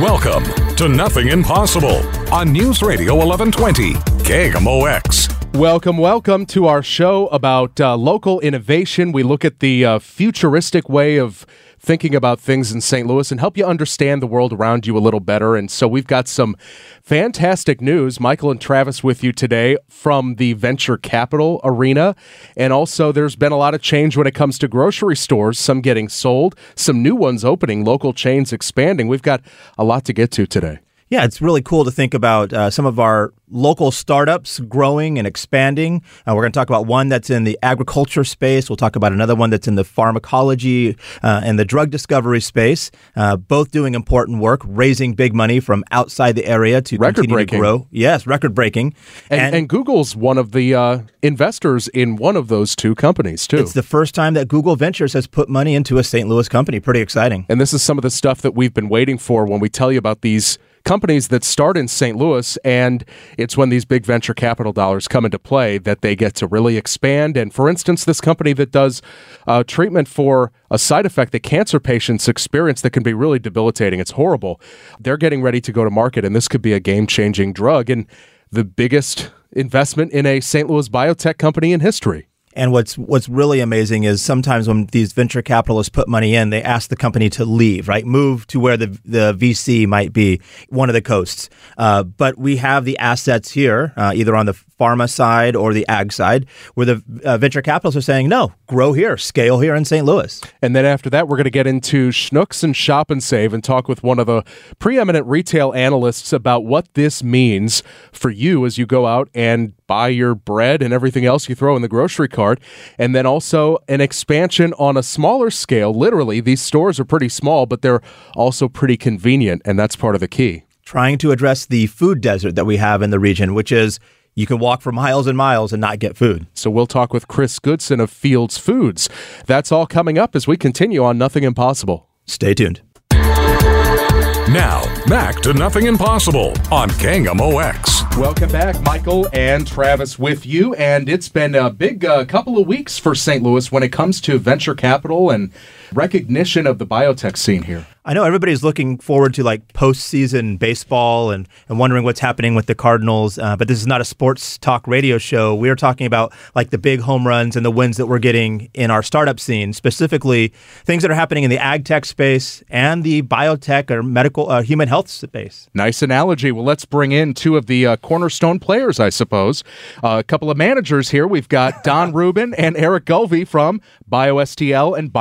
[0.00, 0.44] Welcome
[0.76, 2.02] to Nothing Impossible
[2.32, 3.94] on News Radio 1120
[4.24, 5.39] KMOX.
[5.54, 9.12] Welcome, welcome to our show about uh, local innovation.
[9.12, 11.44] We look at the uh, futuristic way of
[11.78, 13.06] thinking about things in St.
[13.06, 15.56] Louis and help you understand the world around you a little better.
[15.56, 16.56] And so we've got some
[17.02, 18.20] fantastic news.
[18.20, 22.14] Michael and Travis with you today from the venture capital arena.
[22.56, 25.80] And also, there's been a lot of change when it comes to grocery stores, some
[25.80, 29.08] getting sold, some new ones opening, local chains expanding.
[29.08, 29.42] We've got
[29.76, 30.78] a lot to get to today.
[31.10, 35.26] Yeah, it's really cool to think about uh, some of our local startups growing and
[35.26, 36.04] expanding.
[36.24, 38.70] Uh, we're going to talk about one that's in the agriculture space.
[38.70, 42.92] We'll talk about another one that's in the pharmacology uh, and the drug discovery space.
[43.16, 47.34] Uh, both doing important work, raising big money from outside the area to record continue
[47.34, 47.58] breaking.
[47.58, 47.88] to grow.
[47.90, 48.94] Yes, record breaking.
[49.30, 53.48] And, and, and Google's one of the uh, investors in one of those two companies
[53.48, 53.56] too.
[53.56, 56.28] It's the first time that Google Ventures has put money into a St.
[56.28, 56.78] Louis company.
[56.78, 57.46] Pretty exciting.
[57.48, 59.90] And this is some of the stuff that we've been waiting for when we tell
[59.90, 62.16] you about these companies that start in St.
[62.16, 63.04] Louis, and
[63.38, 66.76] it's when these big venture capital dollars come into play that they get to really
[66.76, 67.36] expand.
[67.36, 69.02] And for instance, this company that does
[69.46, 74.00] uh, treatment for a side effect that cancer patients experience that can be really debilitating,
[74.00, 74.60] it's horrible.
[74.98, 77.90] They're getting ready to go to market, and this could be a game changing drug
[77.90, 78.06] and
[78.50, 80.68] the biggest investment in a St.
[80.68, 82.29] Louis biotech company in history.
[82.54, 86.62] And what's what's really amazing is sometimes when these venture capitalists put money in, they
[86.62, 90.88] ask the company to leave, right, move to where the the VC might be, one
[90.88, 91.48] of the coasts.
[91.78, 95.86] Uh, but we have the assets here, uh, either on the pharma side or the
[95.88, 99.84] ag side, where the uh, venture capitalists are saying, no, grow here, scale here in
[99.84, 100.06] St.
[100.06, 100.40] Louis.
[100.62, 103.62] And then after that, we're going to get into Schnucks and Shop and Save and
[103.62, 104.42] talk with one of the
[104.78, 107.82] preeminent retail analysts about what this means
[108.12, 111.76] for you as you go out and buy your bread and everything else you throw
[111.76, 112.60] in the grocery cart.
[112.96, 115.92] And then also an expansion on a smaller scale.
[115.92, 118.00] Literally, these stores are pretty small, but they're
[118.34, 119.62] also pretty convenient.
[119.64, 120.62] And that's part of the key.
[120.84, 124.00] Trying to address the food desert that we have in the region, which is
[124.34, 126.46] you can walk for miles and miles and not get food.
[126.54, 129.08] So we'll talk with Chris Goodson of Fields Foods.
[129.46, 132.08] That's all coming up as we continue on Nothing Impossible.
[132.26, 132.80] Stay tuned.
[133.12, 138.18] Now, back to Nothing Impossible on KMOX.
[138.18, 140.74] Welcome back, Michael and Travis with you.
[140.74, 143.44] And it's been a big uh, couple of weeks for St.
[143.44, 145.52] Louis when it comes to venture capital and
[145.92, 147.86] recognition of the biotech scene here.
[148.02, 152.64] I know everybody's looking forward to like postseason baseball and, and wondering what's happening with
[152.64, 155.54] the Cardinals, uh, but this is not a sports talk radio show.
[155.54, 158.90] We're talking about like the big home runs and the wins that we're getting in
[158.90, 160.48] our startup scene, specifically
[160.84, 164.62] things that are happening in the ag tech space and the biotech or medical uh,
[164.62, 165.68] human health space.
[165.74, 166.52] Nice analogy.
[166.52, 169.62] Well, let's bring in two of the uh, cornerstone players, I suppose.
[170.02, 171.26] Uh, a couple of managers here.
[171.26, 175.12] We've got Don Rubin and Eric Gulve from BioSTL and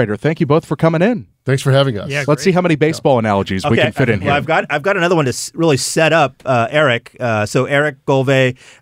[0.00, 0.18] BioGenerator.
[0.18, 1.26] Thank you both for coming in.
[1.44, 2.10] Thanks for having us.
[2.10, 3.70] Yeah, Let's see how many baseball analogies okay.
[3.70, 4.32] we can fit in well, here.
[4.32, 7.16] I've got I've got another one to really set up uh, Eric.
[7.18, 8.28] Uh, so Eric Gulve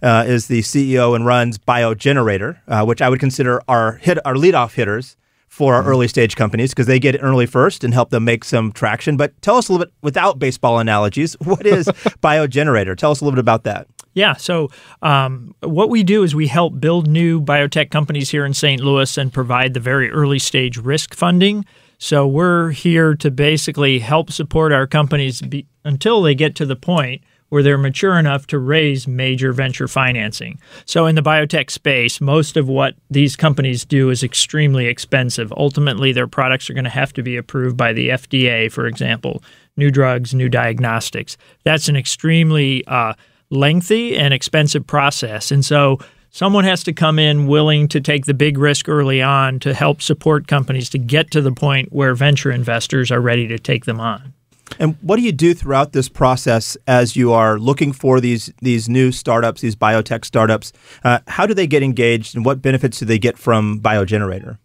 [0.03, 4.35] uh, is the CEO and runs BioGenerator, uh, which I would consider our hit our
[4.35, 5.91] leadoff hitters for our mm-hmm.
[5.91, 9.17] early stage companies because they get it early first and help them make some traction.
[9.17, 11.37] But tell us a little bit without baseball analogies.
[11.49, 11.87] What is
[12.23, 12.97] BioGenerator?
[12.97, 13.87] Tell us a little bit about that.
[14.19, 14.35] Yeah.
[14.35, 14.71] So,
[15.03, 18.83] um, what we do is we help build new biotech companies here in St.
[18.83, 21.65] Louis and provide the very early stage risk funding
[21.99, 26.77] so we're here to basically help support our companies be, until they get to the
[26.77, 30.61] point where they're mature enough to raise major venture financing.
[30.85, 35.53] So in the biotech space, most of what these companies do is extremely expensive.
[35.57, 39.43] Ultimately, their products are going to have to be approved by the FDA, for example,
[39.77, 41.37] new drugs, new diagnostics.
[41.65, 43.15] That's an extremely uh,
[43.51, 45.51] lengthy and expensive process.
[45.51, 45.99] And so
[46.31, 50.03] someone has to come in willing to take the big risk early on to help
[50.03, 54.01] support companies to get to the point where venture investors are ready to take them
[54.01, 54.35] on.
[54.79, 58.87] And what do you do throughout this process as you are looking for these these
[58.87, 60.73] new startups, these biotech startups?
[61.03, 64.59] Uh, how do they get engaged, and what benefits do they get from BioGenerator?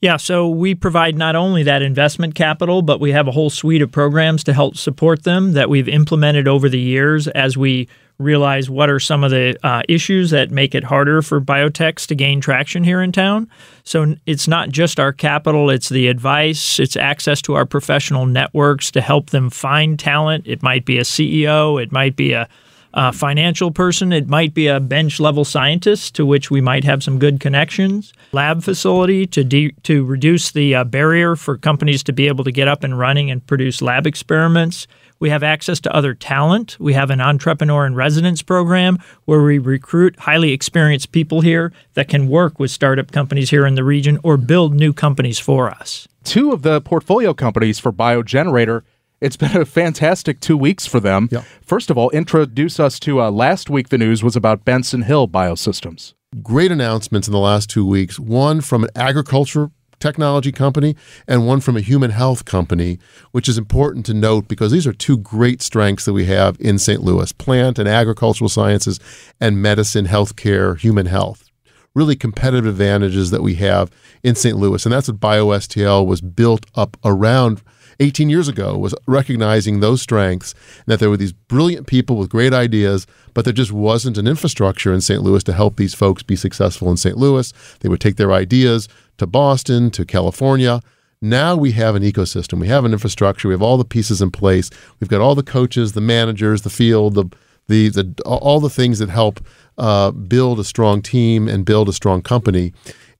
[0.00, 3.82] Yeah, so we provide not only that investment capital, but we have a whole suite
[3.82, 7.86] of programs to help support them that we've implemented over the years as we
[8.20, 12.14] realize what are some of the uh, issues that make it harder for biotechs to
[12.14, 13.50] gain traction here in town.
[13.82, 18.90] So it's not just our capital, it's the advice, it's access to our professional networks
[18.92, 20.46] to help them find talent.
[20.46, 22.48] It might be a CEO, it might be a
[22.92, 24.12] a financial person.
[24.12, 28.12] It might be a bench level scientist to which we might have some good connections.
[28.32, 32.52] Lab facility to de- to reduce the uh, barrier for companies to be able to
[32.52, 34.86] get up and running and produce lab experiments.
[35.20, 36.76] We have access to other talent.
[36.80, 42.08] We have an entrepreneur in residence program where we recruit highly experienced people here that
[42.08, 46.08] can work with startup companies here in the region or build new companies for us.
[46.24, 48.82] Two of the portfolio companies for BioGenerator
[49.20, 51.28] it's been a fantastic two weeks for them.
[51.30, 51.42] Yeah.
[51.60, 53.90] First of all, introduce us to uh, last week.
[53.90, 56.14] The news was about Benson Hill Biosystems.
[56.42, 58.18] Great announcements in the last two weeks.
[58.18, 59.70] One from an agriculture
[60.00, 60.96] technology company
[61.28, 62.98] and one from a human health company,
[63.32, 66.78] which is important to note because these are two great strengths that we have in
[66.78, 67.02] St.
[67.02, 68.98] Louis plant and agricultural sciences
[69.40, 71.48] and medicine, healthcare, human health.
[71.94, 73.90] Really competitive advantages that we have
[74.22, 74.56] in St.
[74.56, 74.84] Louis.
[74.84, 77.62] And that's what BioSTL was built up around
[78.00, 82.30] 18 years ago was recognizing those strengths and that there were these brilliant people with
[82.30, 85.22] great ideas, but there just wasn't an infrastructure in St.
[85.22, 87.16] Louis to help these folks be successful in St.
[87.16, 87.52] Louis.
[87.80, 88.88] They would take their ideas
[89.20, 90.80] to Boston, to California.
[91.20, 92.58] Now we have an ecosystem.
[92.58, 93.48] We have an infrastructure.
[93.48, 94.70] We have all the pieces in place.
[94.98, 97.26] We've got all the coaches, the managers, the field, the
[97.68, 99.40] the, the all the things that help
[99.78, 102.72] uh, build a strong team and build a strong company.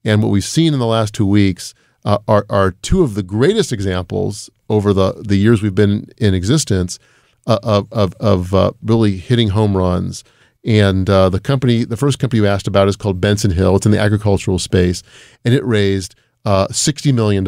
[0.02, 1.74] And what we've seen in the last two weeks
[2.04, 6.34] uh, are, are two of the greatest examples over the, the years we've been in
[6.34, 6.98] existence
[7.46, 10.24] uh, of, of, of uh, really hitting home runs.
[10.64, 13.76] And uh, the company, the first company you asked about is called Benson Hill.
[13.76, 15.02] It's in the agricultural space,
[15.44, 16.14] and it raised
[16.44, 17.44] uh, $60 million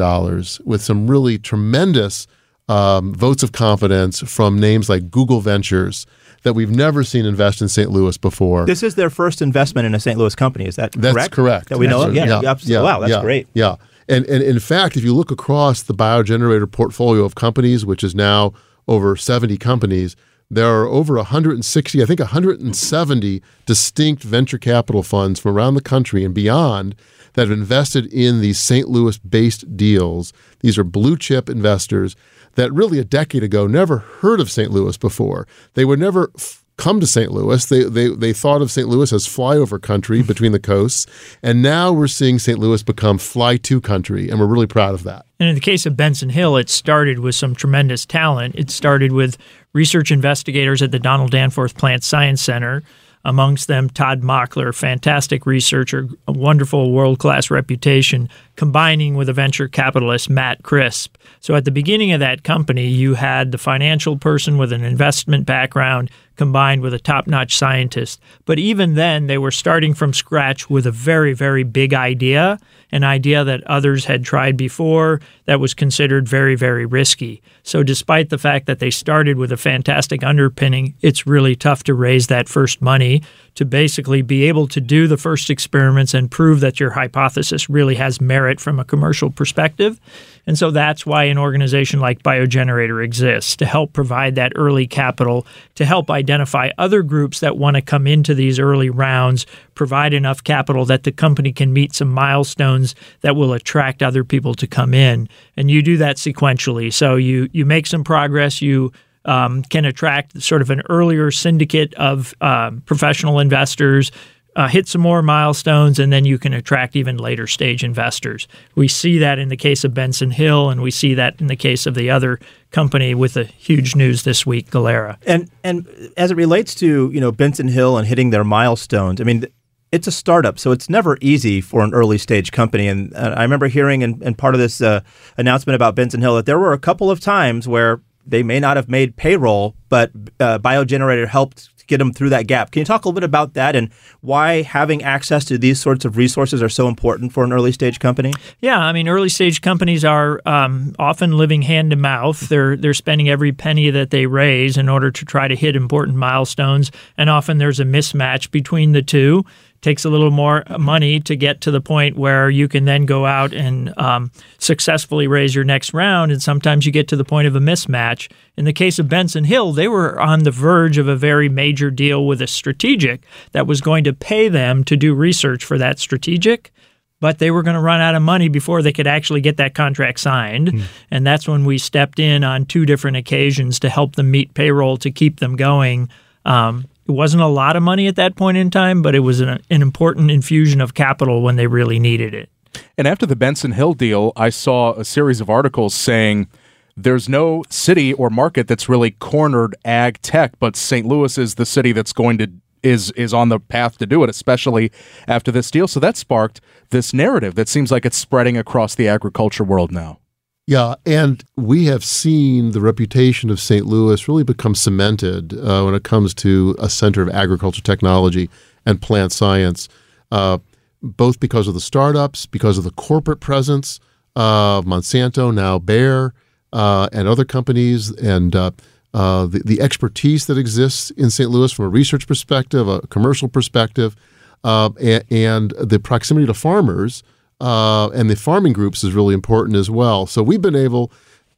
[0.65, 2.25] with some really tremendous
[2.69, 6.05] um, votes of confidence from names like Google Ventures
[6.43, 7.89] that we've never seen invest in St.
[7.91, 8.65] Louis before.
[8.65, 10.17] This is their first investment in a St.
[10.17, 10.65] Louis company.
[10.65, 11.33] Is that That's correct?
[11.33, 11.69] correct.
[11.69, 12.13] That we know of?
[12.13, 12.35] That's Yeah.
[12.35, 12.45] right.
[12.45, 12.83] absolutely.
[12.83, 13.47] wow, that's yeah, great.
[13.53, 13.75] Yeah.
[14.09, 18.13] And, and in fact, if you look across the biogenerator portfolio of companies, which is
[18.15, 18.53] now
[18.87, 20.15] over 70 companies,
[20.55, 26.23] there are over 160, I think 170 distinct venture capital funds from around the country
[26.23, 26.95] and beyond
[27.33, 28.87] that have invested in these St.
[28.87, 30.33] Louis based deals.
[30.59, 32.15] These are blue chip investors
[32.55, 34.71] that really a decade ago never heard of St.
[34.71, 35.47] Louis before.
[35.73, 37.31] They were never f- come to St.
[37.31, 37.65] Louis.
[37.65, 38.89] They, they, they thought of St.
[38.89, 41.07] Louis as flyover country between the coasts.
[41.41, 42.59] And now we're seeing St.
[42.59, 44.29] Louis become fly to country.
[44.29, 45.25] And we're really proud of that.
[45.39, 48.55] And in the case of Benson Hill, it started with some tremendous talent.
[48.55, 49.37] It started with
[49.71, 52.83] research investigators at the Donald Danforth Plant Science Center
[53.25, 59.67] amongst them Todd Mockler, fantastic researcher, a wonderful world class reputation, combining with a venture
[59.67, 61.15] capitalist, Matt Crisp.
[61.39, 65.45] So at the beginning of that company, you had the financial person with an investment
[65.45, 68.19] background combined with a top notch scientist.
[68.45, 72.59] But even then, they were starting from scratch with a very, very big idea,
[72.91, 77.41] an idea that others had tried before that was considered very, very risky.
[77.63, 81.93] So, despite the fact that they started with a fantastic underpinning, it's really tough to
[81.93, 83.21] raise that first money
[83.55, 87.95] to basically be able to do the first experiments and prove that your hypothesis really
[87.95, 89.99] has merit from a commercial perspective.
[90.45, 95.45] And so that's why an organization like BioGenerator exists to help provide that early capital,
[95.75, 99.45] to help identify other groups that want to come into these early rounds,
[99.75, 104.53] provide enough capital that the company can meet some milestones that will attract other people
[104.55, 105.29] to come in.
[105.55, 106.91] And you do that sequentially.
[106.91, 108.91] So you you make some progress, you
[109.25, 114.11] um, can attract sort of an earlier syndicate of um, professional investors
[114.55, 118.47] uh, hit some more milestones, and then you can attract even later stage investors.
[118.75, 121.55] We see that in the case of Benson Hill, and we see that in the
[121.55, 122.39] case of the other
[122.71, 125.17] company with the huge news this week, Galera.
[125.25, 129.23] And and as it relates to you know Benson Hill and hitting their milestones, I
[129.23, 129.45] mean.
[129.91, 132.87] It's a startup, so it's never easy for an early stage company.
[132.87, 135.01] And uh, I remember hearing in, in part of this uh,
[135.37, 138.75] announcement about Benson Hill that there were a couple of times where they may not
[138.75, 142.71] have made payroll, but uh, BioGenerator helped get them through that gap.
[142.71, 146.05] Can you talk a little bit about that and why having access to these sorts
[146.05, 148.33] of resources are so important for an early stage company?
[148.61, 152.39] Yeah, I mean, early stage companies are um, often living hand to mouth.
[152.49, 156.17] They're they're spending every penny that they raise in order to try to hit important
[156.17, 159.45] milestones, and often there's a mismatch between the two
[159.83, 163.25] takes a little more money to get to the point where you can then go
[163.25, 166.31] out and um, successfully raise your next round.
[166.31, 168.31] And sometimes you get to the point of a mismatch.
[168.57, 171.91] In the case of Benson Hill, they were on the verge of a very major
[171.91, 175.99] deal with a strategic that was going to pay them to do research for that
[175.99, 176.71] strategic
[177.19, 179.73] but they were going to run out of money before they could actually get that
[179.73, 180.67] contract signed.
[180.73, 180.83] Mm.
[181.09, 184.97] And that's when we stepped in on two different occasions to help them meet payroll
[184.97, 186.09] to keep them going.
[186.43, 189.39] Um, it wasn't a lot of money at that point in time, but it was
[189.39, 192.49] an, an important infusion of capital when they really needed it.
[192.97, 196.47] And after the Benson Hill deal, I saw a series of articles saying
[196.95, 201.05] there's no city or market that's really cornered ag tech, but St.
[201.05, 202.51] Louis is the city that's going to
[202.83, 204.91] is is on the path to do it, especially
[205.27, 205.87] after this deal.
[205.87, 210.19] So that sparked this narrative that seems like it's spreading across the agriculture world now.
[210.65, 213.85] Yeah, and we have seen the reputation of St.
[213.85, 218.49] Louis really become cemented uh, when it comes to a center of agriculture technology
[218.85, 219.89] and plant science,
[220.31, 220.59] uh,
[221.01, 223.99] both because of the startups, because of the corporate presence
[224.37, 226.33] of Monsanto, now Bayer,
[226.71, 228.71] uh, and other companies, and uh,
[229.13, 231.49] uh, the, the expertise that exists in St.
[231.49, 234.15] Louis from a research perspective, a commercial perspective,
[234.63, 237.21] uh, and, and, the proximity to farmers
[237.63, 240.27] uh, and the farming groups is really important as well.
[240.27, 241.13] So we've been able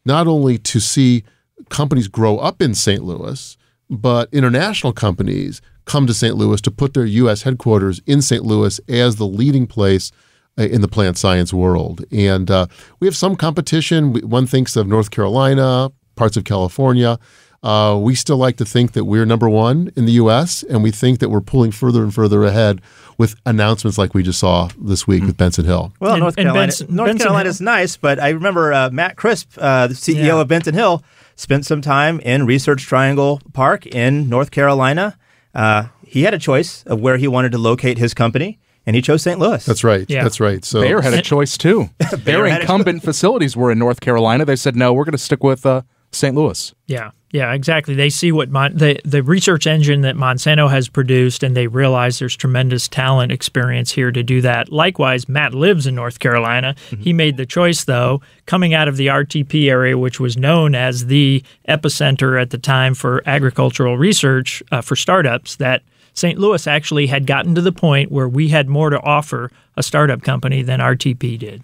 [0.05, 1.23] not only to see
[1.69, 3.03] companies grow up in St.
[3.03, 3.57] Louis,
[3.89, 6.35] but international companies come to St.
[6.35, 7.41] Louis to put their U.S.
[7.41, 8.43] headquarters in St.
[8.43, 10.11] Louis as the leading place
[10.59, 12.05] uh, in the plant science world.
[12.11, 12.67] And uh,
[12.99, 14.13] we have some competition.
[14.29, 17.17] One thinks of North Carolina, parts of California.
[17.65, 20.91] Uh, we still like to think that we're number one in the U.S., and we
[20.91, 22.79] think that we're pulling further and further ahead
[23.17, 25.25] with announcements like we just saw this week mm.
[25.25, 25.91] with Benson Hill.
[25.99, 29.15] Well, and, North Carolina, Benson, North Benson Carolina is nice, but I remember uh, Matt
[29.15, 30.41] Crisp, uh, the CEO yeah.
[30.41, 31.03] of Benson Hill,
[31.35, 35.17] spent some time in Research Triangle Park in North Carolina.
[35.55, 39.01] Uh, he had a choice of where he wanted to locate his company and he
[39.01, 39.39] chose St.
[39.39, 39.65] Louis.
[39.65, 40.05] That's right.
[40.07, 40.21] Yeah.
[40.21, 40.63] That's right.
[40.63, 41.89] So Bayer had a choice too.
[42.13, 44.45] Their incumbent facilities were in North Carolina.
[44.45, 45.81] They said no, we're going to stick with uh,
[46.15, 46.35] St.
[46.35, 46.73] Louis.
[46.87, 47.11] Yeah.
[47.31, 47.95] Yeah, exactly.
[47.95, 52.17] They see what Mon- the the research engine that Monsanto has produced, and they realize
[52.17, 54.71] there's tremendous talent experience here to do that.
[54.71, 56.75] Likewise, Matt lives in North Carolina.
[56.89, 57.03] Mm-hmm.
[57.03, 61.07] He made the choice, though, coming out of the RTP area, which was known as
[61.07, 66.39] the epicenter at the time for agricultural research uh, for startups, that St.
[66.39, 70.21] Louis actually had gotten to the point where we had more to offer a startup
[70.21, 71.63] company than RTP did.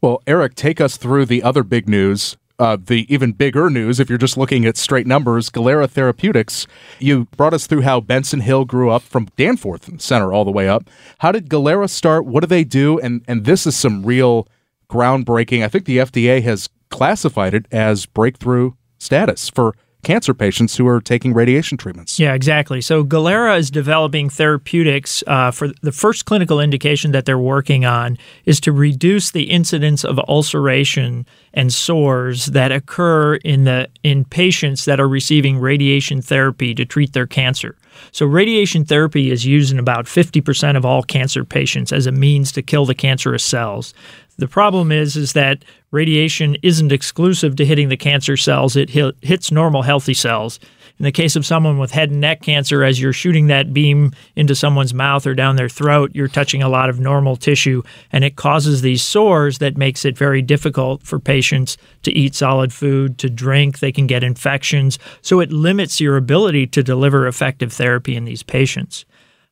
[0.00, 4.08] Well, Eric, take us through the other big news uh, the even bigger news, if
[4.08, 6.66] you're just looking at straight numbers, Galera Therapeutics,
[6.98, 10.68] you brought us through how Benson Hill grew up from Danforth Center all the way
[10.68, 10.90] up.
[11.18, 12.24] How did Galera start?
[12.24, 12.98] What do they do?
[12.98, 14.48] And and this is some real
[14.90, 15.64] groundbreaking.
[15.64, 21.00] I think the FDA has classified it as breakthrough status for cancer patients who are
[21.00, 22.18] taking radiation treatments.
[22.18, 22.80] Yeah, exactly.
[22.80, 28.16] So Galera is developing therapeutics uh, for the first clinical indication that they're working on
[28.44, 34.84] is to reduce the incidence of ulceration and sores that occur in the in patients
[34.84, 37.76] that are receiving radiation therapy to treat their cancer.
[38.12, 42.52] So radiation therapy is used in about 50% of all cancer patients as a means
[42.52, 43.92] to kill the cancerous cells.
[44.38, 48.76] The problem is is that radiation isn't exclusive to hitting the cancer cells.
[48.76, 50.60] It hits normal healthy cells.
[50.98, 54.12] In the case of someone with head and neck cancer, as you're shooting that beam
[54.34, 58.24] into someone's mouth or down their throat, you're touching a lot of normal tissue, and
[58.24, 63.18] it causes these sores that makes it very difficult for patients to eat solid food,
[63.18, 63.78] to drink.
[63.78, 64.98] They can get infections.
[65.20, 69.04] So it limits your ability to deliver effective therapy in these patients.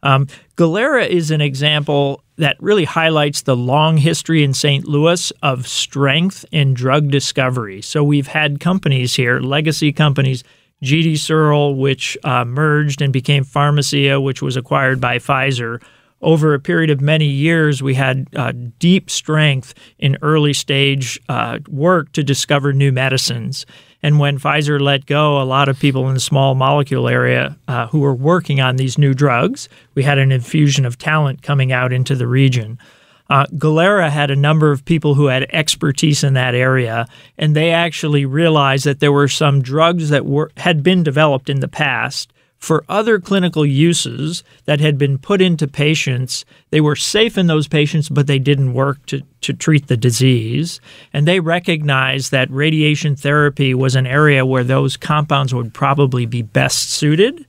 [0.03, 0.26] Um,
[0.57, 4.87] Galera is an example that really highlights the long history in St.
[4.87, 7.81] Louis of strength in drug discovery.
[7.83, 10.45] So we've had companies here, legacy companies,
[10.85, 15.83] GD Searle, which uh, merged and became Pharmacia, which was acquired by Pfizer.
[16.21, 21.59] Over a period of many years, we had uh, deep strength in early stage uh,
[21.69, 23.65] work to discover new medicines.
[24.03, 27.87] And when Pfizer let go, a lot of people in the small molecule area uh,
[27.88, 31.93] who were working on these new drugs, we had an infusion of talent coming out
[31.93, 32.79] into the region.
[33.29, 37.73] Uh, Galera had a number of people who had expertise in that area, and they
[37.73, 42.33] actually realized that there were some drugs that were had been developed in the past
[42.58, 46.44] for other clinical uses that had been put into patients.
[46.70, 50.80] They were safe in those patients, but they didn't work to, to treat the disease.
[51.12, 56.42] And they recognized that radiation therapy was an area where those compounds would probably be
[56.42, 57.46] best suited.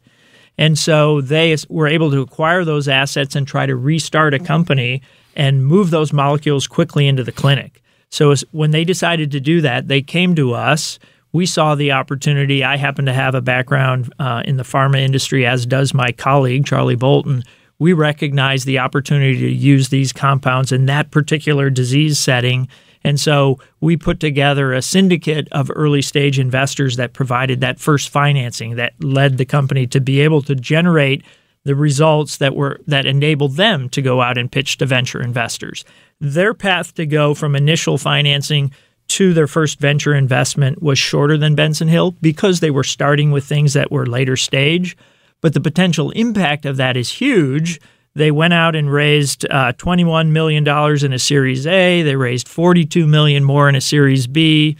[0.57, 5.01] And so they were able to acquire those assets and try to restart a company
[5.35, 7.83] and move those molecules quickly into the clinic.
[8.09, 10.97] So when they decided to do that, they came to us.
[11.34, 12.63] We saw the opportunity.
[12.63, 16.65] I happen to have a background uh, in the pharma industry, as does my colleague,
[16.65, 17.43] Charlie Bolton.
[17.79, 22.67] We recognize the opportunity to use these compounds in that particular disease setting.
[23.03, 28.10] And so we put together a syndicate of early stage investors that provided that first
[28.10, 31.24] financing that led the company to be able to generate
[31.63, 35.84] the results that were that enabled them to go out and pitch to venture investors.
[36.19, 38.72] Their path to go from initial financing
[39.09, 43.45] to their first venture investment was shorter than Benson Hill because they were starting with
[43.45, 44.97] things that were later stage.
[45.39, 47.79] but the potential impact of that is huge.
[48.15, 52.01] They went out and raised uh, $21 million in a Series A.
[52.01, 54.75] They raised 42 million more in a Series B,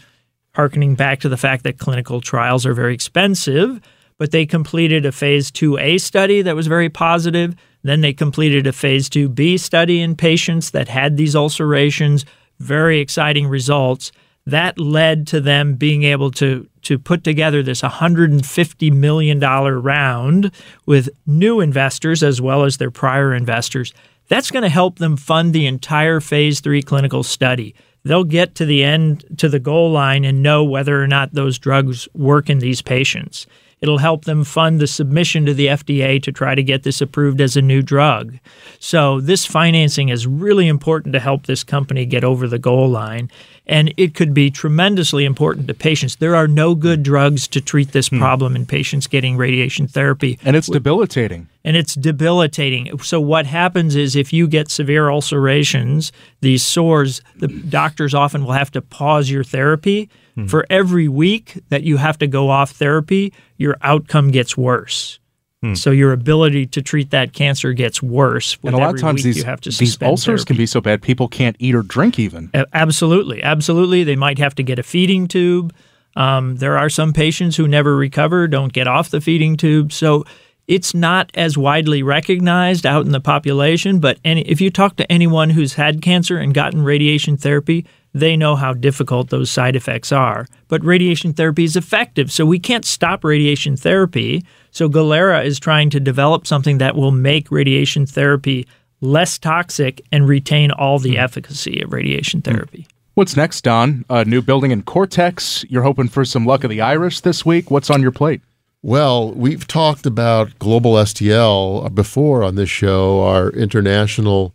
[0.56, 3.80] harkening back to the fact that clinical trials are very expensive.
[4.18, 7.54] But they completed a Phase 2A study that was very positive.
[7.84, 12.24] Then they completed a Phase 2B study in patients that had these ulcerations.
[12.58, 14.12] Very exciting results
[14.48, 20.50] that led to them being able to to put together this 150 million dollar round
[20.86, 23.92] with new investors as well as their prior investors.
[24.28, 27.74] That's going to help them fund the entire phase 3 clinical study.
[28.04, 31.58] They'll get to the end to the goal line and know whether or not those
[31.58, 33.46] drugs work in these patients.
[33.80, 37.40] It'll help them fund the submission to the FDA to try to get this approved
[37.40, 38.38] as a new drug.
[38.78, 43.30] So, this financing is really important to help this company get over the goal line.
[43.68, 46.16] And it could be tremendously important to patients.
[46.16, 48.18] There are no good drugs to treat this hmm.
[48.18, 50.38] problem in patients getting radiation therapy.
[50.44, 51.48] And it's debilitating.
[51.64, 52.98] And it's debilitating.
[53.00, 58.52] So, what happens is if you get severe ulcerations, these sores, the doctors often will
[58.52, 60.08] have to pause your therapy
[60.38, 60.46] Hmm.
[60.46, 65.18] For every week that you have to go off therapy, your outcome gets worse.
[65.62, 65.74] Hmm.
[65.74, 68.56] So your ability to treat that cancer gets worse.
[68.62, 70.44] and a lot of times these, these ulcers therapy.
[70.44, 72.50] can be so bad people can't eat or drink even.
[72.72, 74.04] absolutely, absolutely.
[74.04, 75.74] They might have to get a feeding tube.
[76.14, 79.92] Um, there are some patients who never recover, don't get off the feeding tube.
[79.92, 80.24] So
[80.68, 83.98] it's not as widely recognized out in the population.
[83.98, 88.36] But any, if you talk to anyone who's had cancer and gotten radiation therapy, they
[88.36, 90.46] know how difficult those side effects are.
[90.68, 94.44] But radiation therapy is effective, so we can't stop radiation therapy.
[94.78, 98.64] So Galera is trying to develop something that will make radiation therapy
[99.00, 101.20] less toxic and retain all the hmm.
[101.20, 102.52] efficacy of radiation hmm.
[102.52, 102.86] therapy.
[103.14, 104.04] What's next, Don?
[104.08, 105.64] A new building in Cortex.
[105.68, 107.72] You're hoping for some luck of the Irish this week.
[107.72, 108.40] What's on your plate?
[108.80, 114.54] Well, we've talked about Global STL before on this show, our international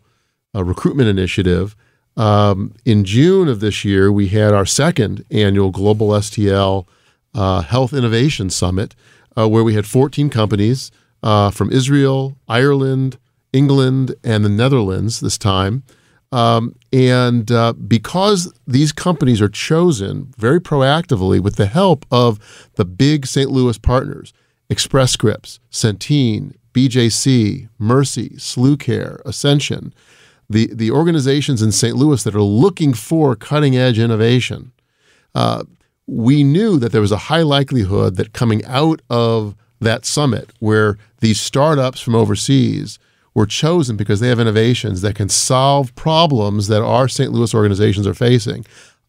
[0.55, 1.75] uh, recruitment initiative.
[2.15, 6.87] Um, in June of this year, we had our second annual Global STL
[7.35, 8.95] uh, Health Innovation Summit,
[9.37, 13.17] uh, where we had 14 companies uh, from Israel, Ireland,
[13.51, 15.83] England, and the Netherlands this time.
[16.31, 22.85] Um, and uh, because these companies are chosen very proactively with the help of the
[22.85, 23.51] big St.
[23.51, 24.33] Louis partners,
[24.67, 29.93] Express Scripts, Centene, BJC, Mercy, SluCare, Ascension,
[30.49, 31.95] the the organizations in St.
[31.95, 34.71] Louis that are looking for cutting edge innovation,
[35.35, 35.63] uh,
[36.07, 40.97] we knew that there was a high likelihood that coming out of that summit, where
[41.19, 42.99] these startups from overseas
[43.33, 47.31] were chosen because they have innovations that can solve problems that our St.
[47.31, 48.65] Louis organizations are facing,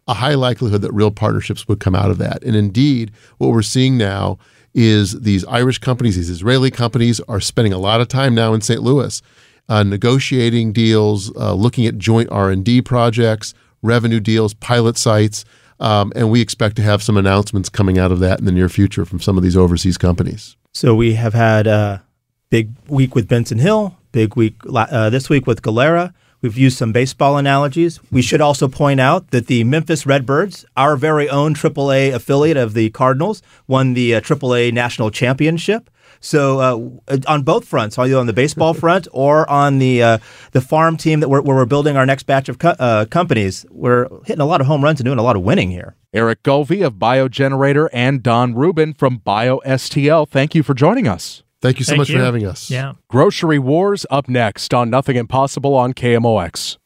[0.08, 2.42] a high likelihood that real partnerships would come out of that.
[2.42, 4.38] And indeed, what we're seeing now
[4.74, 8.60] is these Irish companies, these Israeli companies are spending a lot of time now in
[8.60, 8.82] St.
[8.82, 9.22] Louis
[9.68, 15.44] uh, negotiating deals, uh, looking at joint R and D projects, revenue deals, pilot sites,
[15.80, 18.68] um, and we expect to have some announcements coming out of that in the near
[18.68, 20.56] future from some of these overseas companies.
[20.72, 22.02] So we have had a
[22.50, 26.14] big week with Benson Hill, big week uh, this week with Galera.
[26.44, 28.00] We've used some baseball analogies.
[28.12, 32.74] We should also point out that the Memphis Redbirds, our very own AAA affiliate of
[32.74, 35.88] the Cardinals, won the uh, AAA National Championship.
[36.24, 40.18] So uh, on both fronts, either on the baseball front or on the uh,
[40.52, 43.66] the farm team that we're, where we're building our next batch of co- uh, companies,
[43.70, 45.96] we're hitting a lot of home runs and doing a lot of winning here.
[46.14, 50.28] Eric Gulve of BioGenerator and Don Rubin from BioSTL.
[50.28, 51.42] Thank you for joining us.
[51.60, 52.18] Thank you so Thank much you.
[52.18, 52.70] for having us.
[52.70, 52.94] Yeah.
[53.08, 56.78] Grocery Wars up next on Nothing Impossible on KMOX.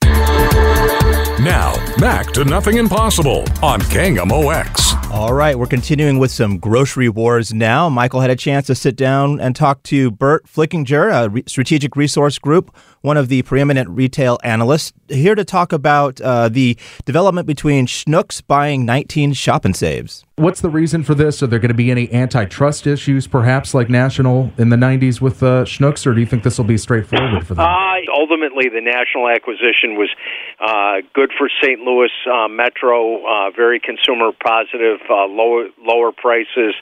[1.45, 4.98] Now, back to Nothing Impossible on KMOX.
[5.11, 7.89] All right, we're continuing with some grocery wars now.
[7.89, 11.97] Michael had a chance to sit down and talk to Burt Flickinger, a re- strategic
[11.97, 17.47] resource group, one of the preeminent retail analysts, here to talk about uh, the development
[17.47, 20.27] between Schnucks buying 19 shop and saves.
[20.37, 21.43] What's the reason for this?
[21.43, 25.43] Are there going to be any antitrust issues, perhaps like National in the 90s with
[25.43, 27.65] uh, Schnucks, or do you think this will be straightforward for them?
[27.65, 30.11] Uh, ultimately, the National acquisition was
[30.61, 31.79] uh, good for St.
[31.81, 36.75] Louis uh, Metro, uh, very consumer positive, uh, lower lower prices.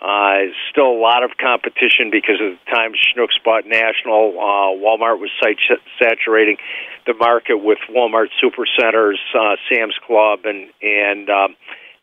[0.00, 4.38] Uh, still a lot of competition because of the time Schnucks bought National.
[4.38, 5.58] Uh, Walmart was site
[6.00, 6.58] saturating
[7.06, 11.56] the market with Walmart supercenters, uh, Sam's Club, and and um,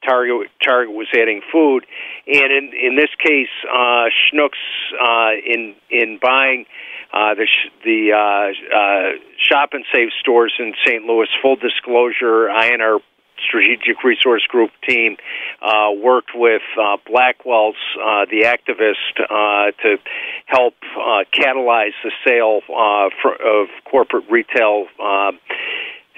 [0.04, 1.86] Target Target was adding food,
[2.28, 4.62] and in in this case, uh, Schnucks
[5.00, 6.66] uh, in in buying
[7.14, 7.48] uh, the
[7.84, 11.04] the uh, uh, shop and save stores in St.
[11.04, 11.28] Louis.
[11.42, 13.00] Full disclosure, I and our
[13.48, 15.18] Strategic Resource Group team
[15.62, 19.98] uh, worked with uh, Blackwell's, uh, the activist, uh, to
[20.46, 24.86] help uh, catalyze the sale uh, for, of corporate retail.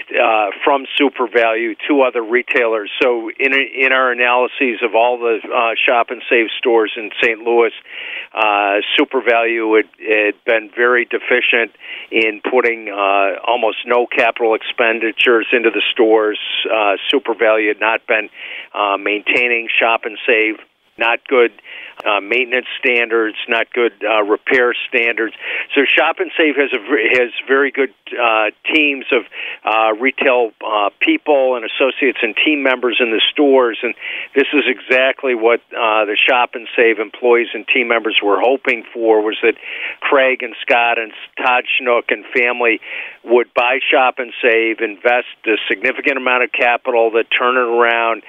[0.03, 2.91] Uh, from SuperValu to other retailers.
[3.01, 7.39] So, in in our analyses of all the uh, shop and save stores in St.
[7.39, 7.71] Louis,
[8.33, 11.71] uh, SuperValu had, had been very deficient
[12.11, 16.39] in putting uh, almost no capital expenditures into the stores.
[16.65, 18.29] Uh, SuperValu had not been
[18.73, 20.57] uh, maintaining shop and save
[20.97, 21.51] not good
[22.05, 25.33] uh, maintenance standards, not good uh, repair standards.
[25.73, 26.81] So Shop and Save has a
[27.17, 29.23] has very good uh, teams of
[29.63, 33.95] uh, retail uh, people and associates and team members in the stores, and
[34.35, 38.83] this is exactly what uh, the Shop and Save employees and team members were hoping
[38.93, 39.21] for.
[39.23, 39.55] Was that
[40.01, 42.81] Craig and Scott and Todd Schnuck and family
[43.23, 48.23] would buy Shop and Save, invest a significant amount of capital to turn it around,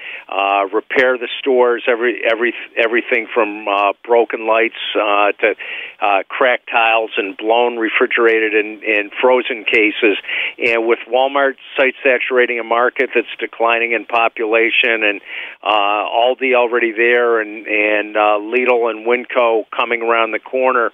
[0.71, 5.55] repair the stores, every every everything from uh, broken lights uh, to
[6.01, 10.17] uh, cracked tiles and blown refrigerated and, and frozen cases.
[10.57, 15.21] And with Walmart site saturating a market that's declining in population, and
[15.63, 20.91] uh, Aldi already there, and and uh, Lidl and Winco coming around the corner,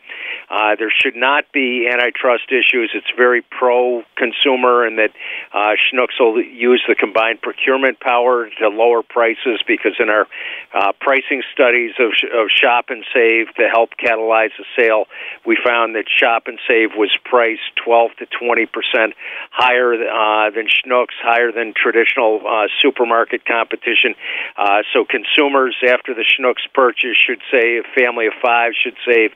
[0.50, 2.92] uh, there should not be antitrust issues.
[2.94, 5.12] It's very pro consumer, and that
[5.54, 10.28] uh, Schnucks will use the combined procurement power to lower prices because in our
[10.74, 15.06] uh, pricing studies of, of Shop and Save to help catalyze the sale,
[15.46, 19.14] we found that Shop and Save was priced 12 to 20 percent
[19.52, 24.16] higher uh, than Schnucks, higher than traditional uh, supermarket competition.
[24.58, 27.84] Uh, so consumers, after the Schnucks purchase, should save.
[27.86, 29.32] A family of five should save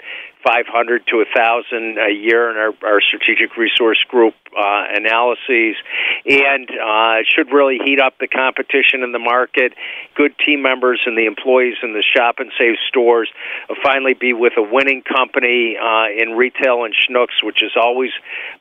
[0.46, 5.76] 500 to 1,000 a year in our, our strategic resource group uh, analyses,
[6.24, 9.74] and uh, should really heat up the competition in the market.
[10.16, 13.28] Good team members and the employees in the shop and save stores
[13.68, 18.12] will finally be with a winning company uh, in retail and Schnucks, which has always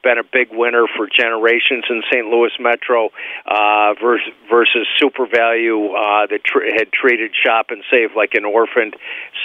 [0.02, 2.26] been a big winner for generations in St.
[2.26, 3.10] Louis Metro,
[3.46, 8.96] uh, versus, versus SuperValu uh, that tr- had treated shop and save like an orphaned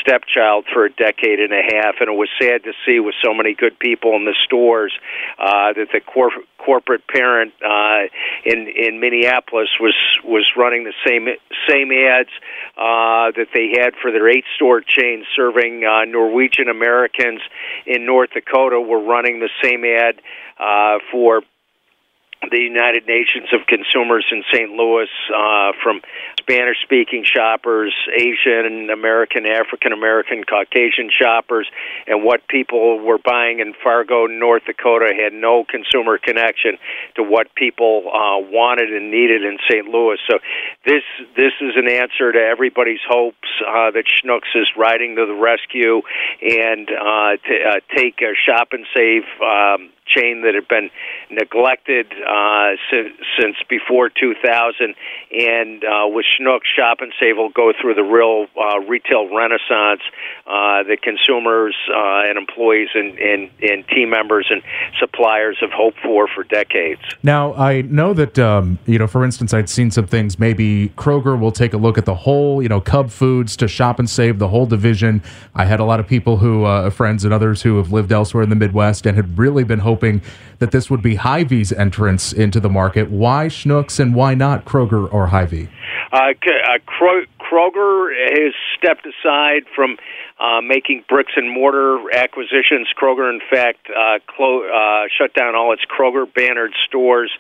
[0.02, 3.34] stepchild for a decade and a half, and it was sad to see with so
[3.34, 4.94] many good people in the stores
[5.38, 8.08] uh, that the cor- corporate parent uh,
[8.46, 11.28] in in Minneapolis was was running the same
[11.68, 12.30] same ads
[12.78, 17.42] uh, that they had for their eight store chain serving uh, Norwegian Americans
[17.86, 18.80] in North Dakota.
[18.80, 20.22] Were running the same ad
[20.60, 21.42] uh, for
[22.47, 24.71] the United Nations of Consumers in St.
[24.71, 26.02] Louis uh, from
[26.39, 31.69] Spanish speaking shoppers, Asian American, African American, Caucasian shoppers,
[32.08, 36.78] and what people were buying in Fargo, North Dakota had no consumer connection
[37.15, 39.86] to what people uh, wanted and needed in St.
[39.88, 40.17] Louis.
[40.30, 40.39] So
[40.86, 41.04] this
[41.36, 46.02] this is an answer to everybody's hopes uh, that Schnucks is riding to the rescue
[46.41, 50.89] and uh, to uh, take a shop and save um, chain that had been
[51.30, 54.95] neglected uh, since, since before 2000.
[55.32, 60.02] And uh, with Schnuck, Shop and Save will go through the real uh, retail renaissance
[60.48, 64.62] uh, that consumers uh, and employees and, and, and team members and
[65.00, 67.02] suppliers have hoped for for decades.
[67.22, 70.39] Now, I know that, um, you know, for instance, I'd seen some things.
[70.39, 74.00] Maybe Kroger will take a look at the whole, you know, Cub Foods to Shop
[74.00, 75.22] and Save, the whole division.
[75.54, 78.43] I had a lot of people who, uh, friends and others who have lived elsewhere
[78.43, 79.98] in the Midwest and had really been hoping
[80.59, 83.09] that this would be Hy-Vee's entrance into the market.
[83.09, 85.69] Why Schnucks and why not Kroger or Hy-Vee?
[86.12, 86.77] Uh, uh,
[87.39, 89.97] Kroger has stepped aside from
[90.39, 92.88] uh, making bricks and mortar acquisitions.
[92.99, 97.31] Kroger, in fact, uh, clo- uh, shut down all its Kroger bannered stores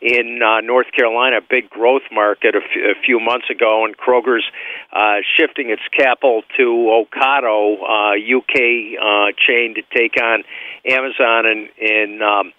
[0.00, 3.96] in uh, North Carolina, a big growth market, a, f- a few months ago, and
[3.96, 4.44] Kroger's
[4.92, 10.44] uh, shifting its capital to Ocado, uh, UK uh, chain, to take on
[10.86, 12.22] Amazon and in.
[12.22, 12.52] Um,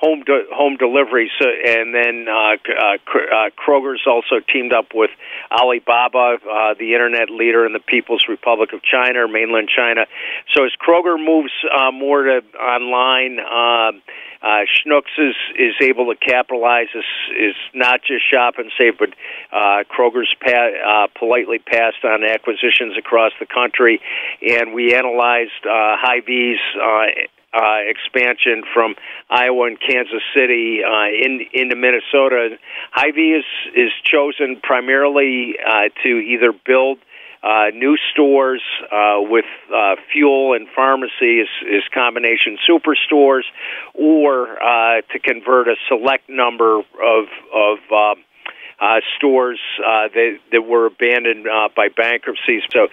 [0.00, 1.30] home de- home delivery.
[1.40, 5.10] So, and then uh, uh, uh, Kroger's also teamed up with
[5.50, 10.06] Alibaba, uh, the internet leader in the People's Republic of China, mainland China.
[10.54, 13.38] So as Kroger moves uh, more to online.
[13.40, 13.98] Uh,
[14.42, 16.86] uh, Schnucks is is able to capitalize.
[16.94, 17.04] Is
[17.36, 19.08] is not just shop and save, but
[19.50, 24.00] uh, Kroger's pa- uh, politely passed on acquisitions across the country,
[24.42, 28.94] and we analyzed uh, Hy-Vee's uh, uh, expansion from
[29.30, 32.58] Iowa and Kansas City uh, in, into Minnesota.
[32.92, 36.98] Hy-Vee is is chosen primarily uh, to either build
[37.42, 43.44] uh, new stores uh, with uh, fuel and pharmacy is, is combination superstores,
[43.94, 48.14] or uh, to convert a select number of of uh,
[48.80, 52.62] uh, stores uh, that that were abandoned uh, by bankruptcies.
[52.72, 52.88] So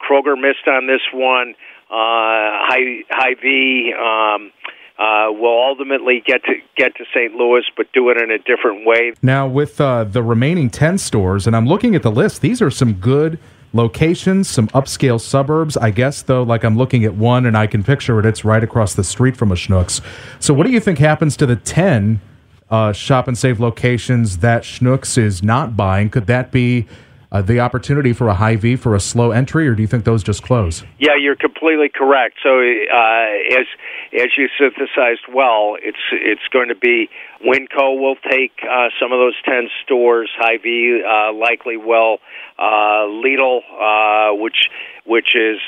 [0.00, 1.54] Kroger missed on this one.
[1.90, 3.94] Uh, High Hy-Vee.
[3.94, 4.52] Um,
[4.98, 7.32] uh, will ultimately get to get to St.
[7.34, 9.12] Louis, but do it in a different way.
[9.22, 12.70] Now, with uh, the remaining ten stores, and I'm looking at the list, these are
[12.70, 13.38] some good
[13.72, 15.76] locations, some upscale suburbs.
[15.76, 18.26] I guess though, like I'm looking at one, and I can picture it.
[18.26, 20.00] It's right across the street from a Schnucks.
[20.40, 22.20] So, what do you think happens to the ten
[22.68, 26.10] uh, shop and save locations that Schnucks is not buying?
[26.10, 26.88] Could that be
[27.30, 30.22] uh, the opportunity for a Hy-Vee for a slow entry, or do you think those
[30.22, 30.84] just close?
[30.98, 32.36] Yeah, you're completely correct.
[32.42, 33.66] So uh, as
[34.14, 37.10] as you synthesized well, it's it's going to be
[37.44, 40.30] Winco will take uh, some of those ten stores.
[40.38, 42.18] Hy-Vee uh, likely will.
[42.58, 44.70] Uh, Lidl, uh, which
[45.04, 45.58] which is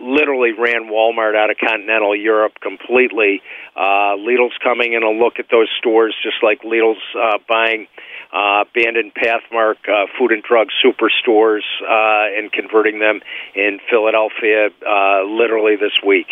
[0.00, 3.42] literally ran Walmart out of continental Europe completely.
[3.76, 6.98] Lidl's coming in a look at those stores, just like Lidl's
[7.48, 7.86] buying
[8.32, 13.20] uh, abandoned Pathmark uh, food and drug superstores uh, and converting them
[13.54, 16.26] in Philadelphia uh, literally this week.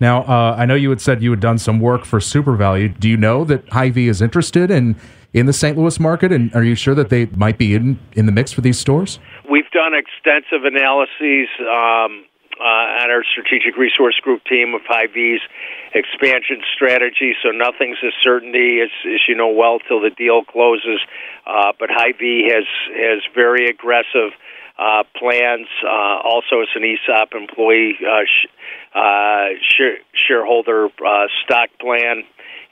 [0.00, 2.98] Now, uh, I know you had said you had done some work for SuperValu.
[2.98, 4.96] Do you know that Hy-Vee is interested in
[5.32, 5.76] in the St.
[5.76, 8.60] Louis market, and are you sure that they might be in in the mix for
[8.60, 9.18] these stores?
[9.50, 11.48] We've done extensive analyses.
[11.60, 12.24] Um,
[12.60, 15.40] uh, on our strategic resource group team of Hy-Vee's
[15.94, 17.34] expansion strategy.
[17.42, 21.00] So nothing's a certainty, as, as you know well, till the deal closes.
[21.46, 24.32] Uh, but Hy-Vee has has very aggressive
[24.78, 25.68] uh, plans.
[25.84, 28.48] Uh, also, it's an ESOP employee uh, sh-
[28.94, 32.24] uh, sh- shareholder uh, stock plan.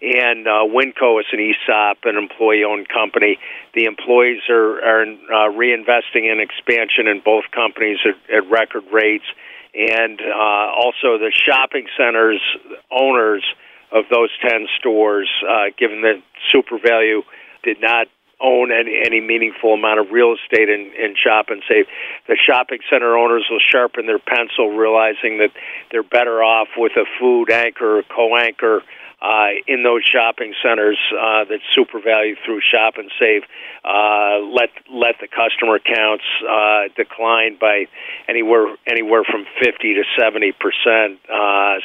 [0.02, 3.38] And uh, Winco is an ESOP, an employee-owned company.
[3.74, 9.26] The employees are, are uh, reinvesting in expansion in both companies at, at record rates
[9.74, 12.40] and uh, also the shopping centers
[12.90, 13.44] owners
[13.90, 17.22] of those 10 stores, uh, given that SuperValu
[17.62, 18.06] did not
[18.42, 21.86] own any, any meaningful amount of real estate in, in shop and save.
[22.28, 25.50] The shopping center owners will sharpen their pencil, realizing that
[25.90, 28.82] they're better off with a food anchor co-anchor
[29.22, 33.42] uh, in those shopping centers uh, that SuperValu through Shop and Save
[33.84, 37.86] uh, let let the customer counts uh, decline by
[38.28, 41.76] anywhere anywhere from fifty to seventy percent uh,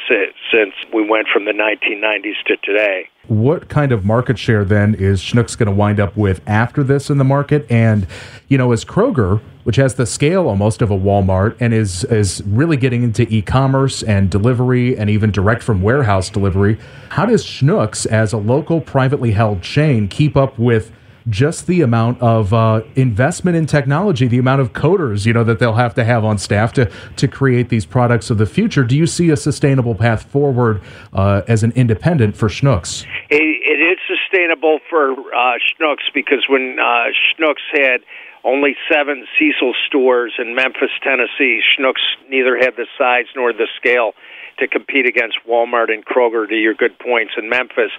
[0.50, 5.20] since we went from the 1990s to today what kind of market share then is
[5.20, 7.70] Schnucks going to wind up with after this in the market?
[7.70, 8.06] And,
[8.48, 12.42] you know, as Kroger, which has the scale almost of a Walmart and is is
[12.46, 16.78] really getting into e-commerce and delivery and even direct from warehouse delivery,
[17.10, 20.90] how does Schnucks as a local privately held chain keep up with
[21.28, 25.58] just the amount of uh, investment in technology, the amount of coders, you know, that
[25.58, 28.82] they'll have to have on staff to to create these products of the future.
[28.84, 30.80] Do you see a sustainable path forward
[31.12, 33.04] uh, as an independent for Schnucks?
[33.30, 38.00] it, it is sustainable for uh, Schnucks because when uh, Schnucks had
[38.48, 44.12] only seven Seessel stores in Memphis, Tennessee, Schnucks neither had the size nor the scale
[44.58, 46.48] to compete against Walmart and Kroger.
[46.48, 47.92] To your good points in Memphis,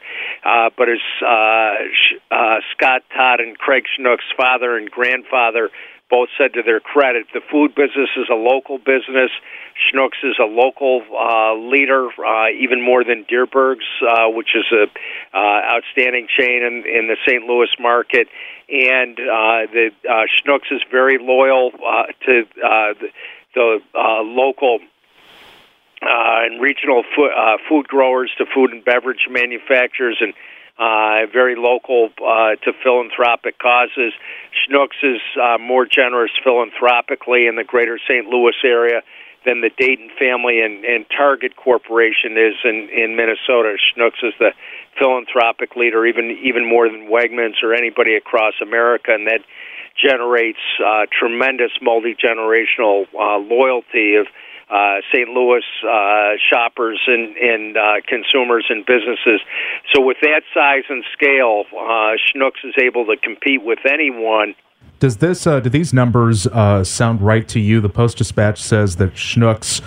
[0.43, 5.69] uh, but as uh, uh, Scott Todd and Craig Schnucks' father and grandfather
[6.09, 9.29] both said to their credit, the food business is a local business.
[9.77, 14.87] Schnucks is a local uh, leader, uh, even more than Dierberg's, uh, which is a
[15.37, 17.43] uh, outstanding chain in, in the St.
[17.43, 18.27] Louis market.
[18.69, 23.09] And uh, the uh, Schnucks is very loyal uh, to uh, the,
[23.53, 24.79] the uh, local
[26.01, 30.33] uh, and regional food, uh, food growers to food and beverage manufacturers and
[30.79, 34.13] uh, very local uh, to philanthropic causes.
[34.55, 38.25] Schnucks is uh, more generous philanthropically in the greater St.
[38.27, 39.01] Louis area
[39.45, 43.75] than the Dayton family and, and Target Corporation is in, in Minnesota.
[43.75, 44.51] Schnucks is the
[44.97, 49.41] philanthropic leader, even even more than Wegmans or anybody across America, and that
[49.95, 54.27] generates uh, tremendous multi generational uh, loyalty of
[54.69, 55.29] uh, St.
[55.29, 59.41] Louis uh, shoppers and, and uh, consumers and businesses.
[59.93, 64.55] So, with that size and scale, uh, Schnucks is able to compete with anyone.
[64.99, 67.81] Does this uh, do these numbers uh, sound right to you?
[67.81, 69.81] The Post Dispatch says that Schnucks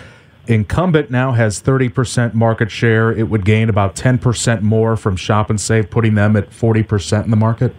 [0.46, 3.12] incumbent now has 30% market share.
[3.12, 7.30] It would gain about 10% more from Shop and Save, putting them at 40% in
[7.30, 7.74] the market.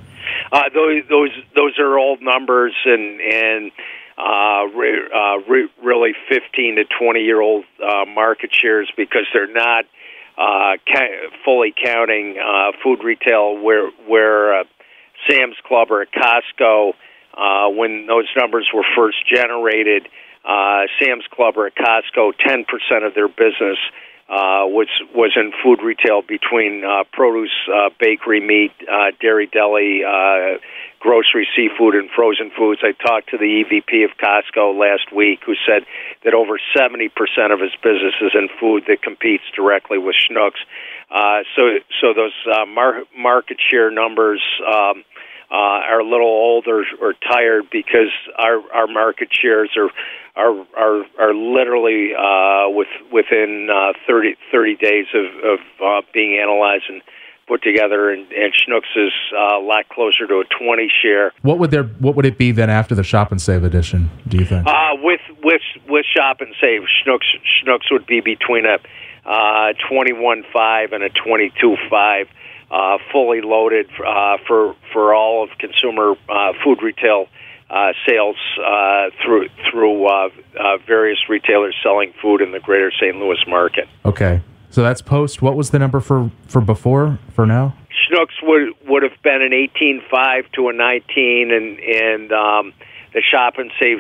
[0.52, 3.72] Uh, those those those are old numbers, and and
[4.17, 9.52] uh, re, uh, re, really 15 to 20 year old uh, market shares because they're
[9.52, 9.86] not
[10.38, 14.63] uh, ca- fully counting uh, food retail where where uh,
[15.30, 16.93] Sam's Club or Costco
[17.36, 20.08] uh, when those numbers were first generated.
[20.45, 23.78] Uh, Sam's Club or Costco, 10% of their business
[24.30, 30.04] uh, was was in food retail between uh, produce, uh, bakery, meat, uh, dairy, deli,
[30.04, 30.58] uh,
[31.04, 32.80] grocery, seafood, and frozen foods.
[32.82, 35.84] I talked to the EVP of Costco last week, who said
[36.24, 37.12] that over 70%
[37.52, 40.63] of his business is in food that competes directly with Schnucks.
[41.12, 44.42] Uh, so, so those uh, mar- market share numbers.
[44.66, 45.04] Um,
[45.52, 49.92] uh, are a little old or, or tired because our our market shares are
[50.36, 56.39] are are, are literally uh, with within uh, 30, 30 days of, of uh, being
[56.42, 57.04] analyzed and
[57.54, 61.32] put together, and, and Schnucks is uh, a lot closer to a twenty share.
[61.44, 64.10] What would there what would it be then after the Shop and Save edition?
[64.28, 64.66] Do you think?
[64.66, 67.30] Uh, with with with Shop and Save, Schnucks
[67.62, 68.78] Schnucks would be between a
[69.30, 72.28] uh, twenty one five and a twenty two five
[72.72, 77.28] uh, fully loaded uh, for for all of consumer uh, food retail
[77.70, 83.16] uh, sales uh, through through uh, uh, various retailers selling food in the Greater St.
[83.16, 83.88] Louis market.
[84.06, 84.42] Okay,
[84.74, 85.44] so that's post.
[85.44, 87.76] What was the number for for before for now?
[87.92, 92.74] Schnucks would would have been an eighteen five to a nineteen, and and um,
[93.14, 94.00] the shop and save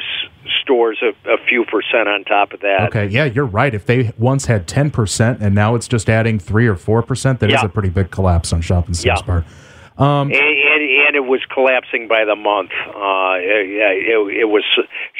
[0.63, 2.87] stores a, a, few percent on top of that.
[2.87, 3.71] Okay, yeah, you're right.
[3.71, 7.39] If they once had ten percent and now it's just adding three or four percent,
[7.41, 7.57] that yeah.
[7.57, 9.25] is a pretty big collapse on shop and save's yeah.
[9.27, 9.45] part.
[9.95, 12.71] Um, and, and, and, it was collapsing by the month.
[12.71, 14.63] Uh, it, it, it was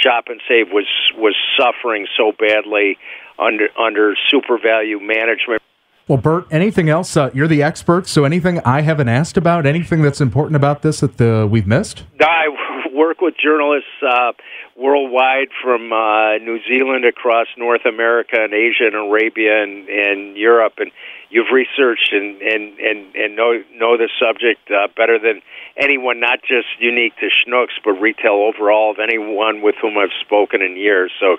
[0.01, 2.97] shop and save was was suffering so badly
[3.39, 5.61] under under SuperValu management.
[6.07, 7.15] Well, Burt, anything else?
[7.15, 10.99] Uh, you're the expert, so anything I haven't asked about, anything that's important about this
[10.99, 12.03] that the, we've missed?
[12.19, 12.47] I
[12.93, 14.33] work with journalists uh,
[14.75, 20.73] worldwide from uh, New Zealand across North America and Asia and Arabia and, and Europe,
[20.79, 20.91] and
[21.29, 25.41] you've researched and and and, and know know the subject uh, better than
[25.77, 30.61] anyone, not just unique to Schnucks, but retail overall of anyone with whom I've spoken
[30.61, 31.11] in years.
[31.19, 31.37] So,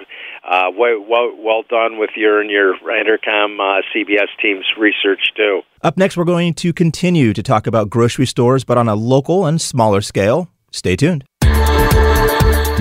[0.48, 5.62] uh, well, well, well done with your and your Entercom uh, CBS team's research too.
[5.82, 9.46] Up next, we're going to continue to talk about grocery stores, but on a local
[9.46, 10.48] and smaller scale.
[10.70, 11.24] Stay tuned.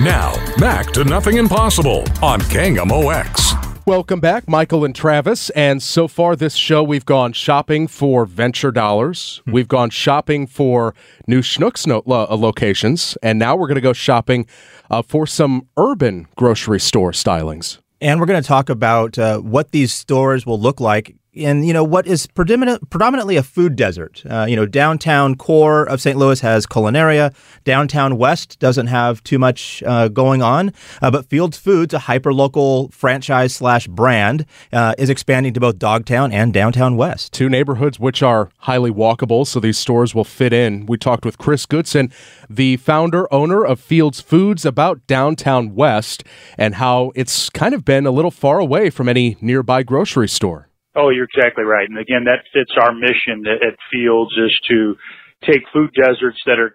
[0.00, 3.63] Now, back to Nothing Impossible on KMOX.
[3.86, 5.50] Welcome back, Michael and Travis.
[5.50, 9.42] And so far this show, we've gone shopping for venture dollars.
[9.44, 9.52] Hmm.
[9.52, 10.94] We've gone shopping for
[11.26, 13.18] new Schnucks no- lo- uh, locations.
[13.22, 14.46] And now we're going to go shopping
[14.90, 17.76] uh, for some urban grocery store stylings.
[18.00, 21.72] And we're going to talk about uh, what these stores will look like in you
[21.72, 24.22] know what is predominant, predominantly a food desert.
[24.28, 26.16] Uh, you know, downtown core of St.
[26.16, 27.34] Louis has Culinaria.
[27.64, 32.88] Downtown West doesn't have too much uh, going on, uh, but Fields Foods, a hyper-local
[32.88, 37.32] franchise slash brand, uh, is expanding to both Dogtown and Downtown West.
[37.32, 40.86] Two neighborhoods which are highly walkable, so these stores will fit in.
[40.86, 42.12] We talked with Chris Goodson,
[42.48, 46.24] the founder owner of Fields Foods, about Downtown West
[46.58, 50.68] and how it's kind of been a little far away from any nearby grocery store.
[50.94, 51.88] Oh, you're exactly right.
[51.88, 54.94] And again, that fits our mission at Fields is to
[55.42, 56.74] take food deserts that are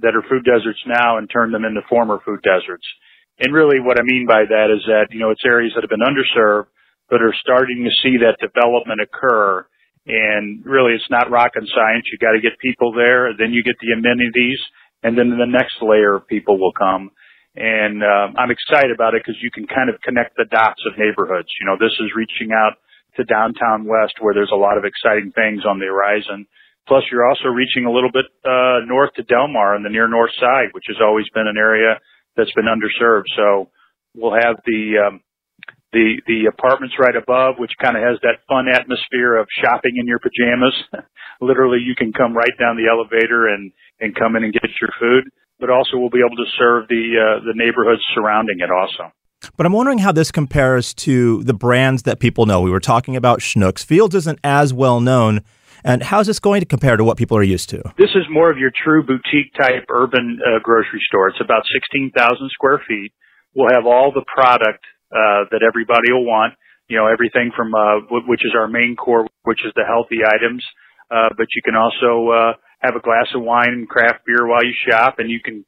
[0.00, 2.84] that are food deserts now and turn them into former food deserts.
[3.40, 5.88] And really what I mean by that is that, you know, it's areas that have
[5.88, 6.68] been underserved,
[7.08, 9.64] but are starting to see that development occur.
[10.04, 12.04] And really it's not rocket science.
[12.12, 13.32] You got to get people there.
[13.32, 14.60] Then you get the amenities
[15.02, 17.10] and then the next layer of people will come.
[17.56, 21.00] And um, I'm excited about it because you can kind of connect the dots of
[21.00, 21.48] neighborhoods.
[21.60, 22.76] You know, this is reaching out
[23.18, 26.46] to downtown West where there's a lot of exciting things on the horizon.
[26.86, 30.32] Plus, you're also reaching a little bit uh, north to Delmar on the near north
[30.40, 32.00] side, which has always been an area
[32.34, 33.28] that's been underserved.
[33.36, 33.68] So
[34.16, 35.20] we'll have the um,
[35.92, 40.06] the the apartments right above, which kind of has that fun atmosphere of shopping in
[40.06, 40.76] your pajamas.
[41.40, 44.90] Literally, you can come right down the elevator and and come in and get your
[45.00, 45.28] food.
[45.60, 49.12] But also, we'll be able to serve the uh, the neighborhoods surrounding it also.
[49.56, 52.60] But I'm wondering how this compares to the brands that people know.
[52.60, 53.84] We were talking about Schnucks.
[53.84, 55.42] Fields isn't as well known.
[55.84, 57.82] And how's this going to compare to what people are used to?
[57.98, 61.28] This is more of your true boutique type urban uh, grocery store.
[61.28, 62.14] It's about 16,000
[62.50, 63.12] square feet.
[63.54, 66.54] We'll have all the product uh, that everybody will want.
[66.88, 70.64] You know, everything from uh, which is our main core, which is the healthy items.
[71.10, 74.64] Uh, but you can also uh, have a glass of wine and craft beer while
[74.64, 75.64] you shop, and you can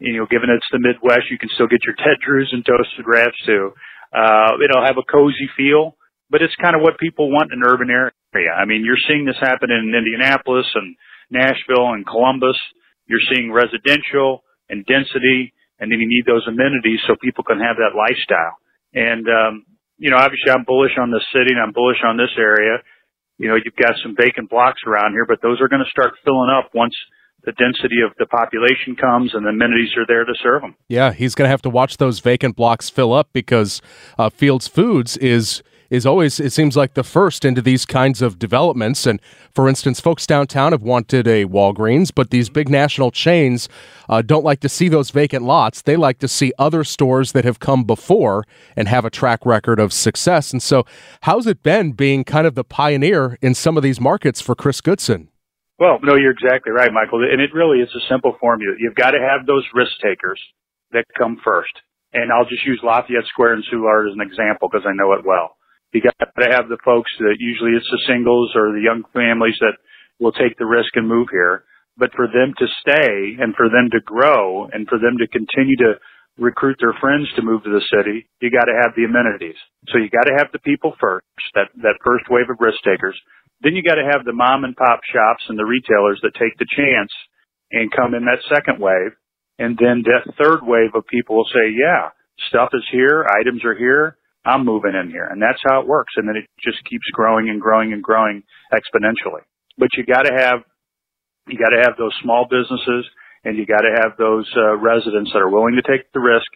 [0.00, 3.04] you know, given it's the Midwest, you can still get your Ted Drewes and toasted
[3.04, 3.76] wraps too.
[4.10, 5.94] Uh, it'll have a cozy feel,
[6.32, 8.50] but it's kind of what people want in an urban area.
[8.50, 10.96] I mean, you're seeing this happen in Indianapolis and
[11.30, 12.56] Nashville and Columbus.
[13.06, 14.42] You're seeing residential
[14.72, 18.56] and density, and then you need those amenities so people can have that lifestyle.
[18.96, 19.66] And, um,
[19.98, 22.80] you know, obviously I'm bullish on the city and I'm bullish on this area.
[23.36, 26.16] You know, you've got some vacant blocks around here, but those are going to start
[26.24, 26.96] filling up once
[27.44, 30.74] the density of the population comes and the amenities are there to serve them.
[30.88, 33.80] Yeah, he's going to have to watch those vacant blocks fill up because
[34.18, 38.38] uh, Fields Foods is is always, it seems like, the first into these kinds of
[38.38, 39.06] developments.
[39.06, 39.20] And
[39.52, 43.68] for instance, folks downtown have wanted a Walgreens, but these big national chains
[44.08, 45.82] uh, don't like to see those vacant lots.
[45.82, 49.80] They like to see other stores that have come before and have a track record
[49.80, 50.52] of success.
[50.52, 50.86] And so,
[51.22, 54.80] how's it been being kind of the pioneer in some of these markets for Chris
[54.80, 55.28] Goodson?
[55.80, 57.24] Well, no, you're exactly right, Michael.
[57.24, 58.76] And it really is a simple formula.
[58.78, 60.38] You've got to have those risk takers
[60.92, 61.72] that come first.
[62.12, 65.24] And I'll just use Lafayette Square and Soulard as an example because I know it
[65.24, 65.56] well.
[65.96, 69.56] You got to have the folks that usually it's the singles or the young families
[69.64, 69.80] that
[70.20, 71.64] will take the risk and move here.
[71.96, 75.76] But for them to stay and for them to grow and for them to continue
[75.80, 75.96] to
[76.38, 79.58] recruit their friends to move to the city, you got to have the amenities.
[79.88, 81.24] So you got to have the people first,
[81.54, 83.16] that, that first wave of risk takers.
[83.62, 86.56] Then you got to have the mom and pop shops and the retailers that take
[86.58, 87.12] the chance
[87.70, 89.12] and come in that second wave.
[89.58, 92.16] And then that third wave of people will say, yeah,
[92.48, 95.28] stuff is here, items are here, I'm moving in here.
[95.28, 96.14] And that's how it works.
[96.16, 98.42] And then it just keeps growing and growing and growing
[98.72, 99.44] exponentially.
[99.76, 100.64] But you gotta have,
[101.46, 103.04] you gotta have those small businesses
[103.44, 106.48] and you gotta have those uh, residents that are willing to take the risk,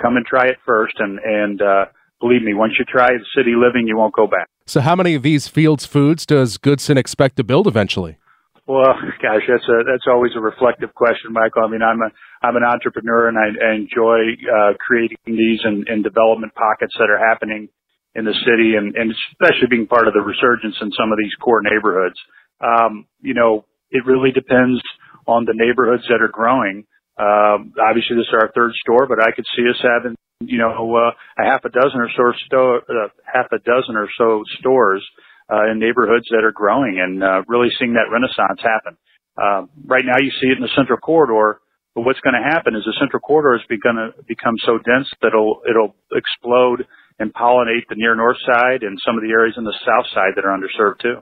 [0.00, 0.94] come and try it first.
[0.98, 1.84] And, and, uh,
[2.20, 4.46] believe me, once you try city living, you won't go back.
[4.66, 8.18] So, how many of these Fields Foods does Goodson expect to build eventually?
[8.66, 11.64] Well, gosh, that's a that's always a reflective question, Michael.
[11.66, 12.10] I mean, I'm a
[12.42, 17.10] I'm an entrepreneur and I, I enjoy uh, creating these and, and development pockets that
[17.10, 17.68] are happening
[18.14, 21.32] in the city, and, and especially being part of the resurgence in some of these
[21.40, 22.18] core neighborhoods.
[22.60, 24.80] Um, you know, it really depends
[25.26, 26.84] on the neighborhoods that are growing.
[27.18, 30.72] Um, obviously, this is our third store, but I could see us having you know
[30.72, 35.04] uh, a half a dozen or so sto- uh, half a dozen or so stores
[35.52, 38.96] uh, in neighborhoods that are growing and uh, really seeing that renaissance happen.
[39.36, 41.60] Uh, right now, you see it in the central corridor,
[41.94, 45.08] but what's going to happen is the central corridor is going to become so dense
[45.20, 46.86] that it'll it'll explode
[47.18, 50.32] and pollinate the near north side and some of the areas in the south side
[50.36, 51.20] that are underserved too.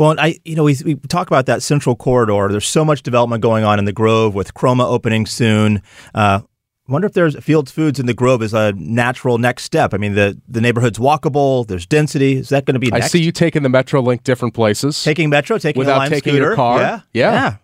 [0.00, 2.48] Well, I you know we, we talk about that central corridor.
[2.50, 5.82] There's so much development going on in the Grove with Chroma opening soon.
[6.14, 6.40] Uh,
[6.88, 9.92] I wonder if there's Fields Foods in the Grove is a natural next step.
[9.92, 11.66] I mean, the, the neighborhood's walkable.
[11.66, 12.38] There's density.
[12.38, 12.90] Is that going to be?
[12.90, 13.04] Next?
[13.04, 15.04] I see you taking the Metrolink different places.
[15.04, 16.46] Taking Metro, taking without taking scooter.
[16.46, 16.80] your car.
[16.80, 17.32] Yeah, yeah.
[17.32, 17.56] yeah.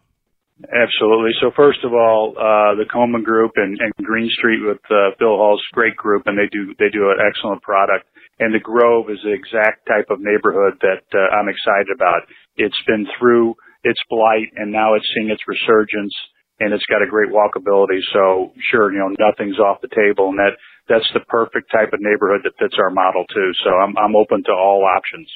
[0.85, 1.31] Absolutely.
[1.41, 5.37] So first of all, uh, the Koman Group and, and Green Street with uh, Phil
[5.37, 8.07] Hulse's great group, and they do they do an excellent product.
[8.39, 12.29] And the Grove is the exact type of neighborhood that uh, I'm excited about.
[12.57, 16.13] It's been through its blight, and now it's seeing its resurgence
[16.61, 18.01] and it's got a great walkability.
[18.13, 20.57] So sure, you know, nothing's off the table and that,
[20.89, 23.51] that's the perfect type of neighborhood that fits our model too.
[23.65, 25.31] So I'm, I'm open to all options.